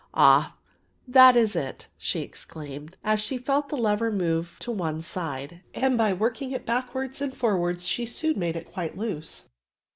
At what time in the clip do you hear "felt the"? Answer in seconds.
3.37-3.77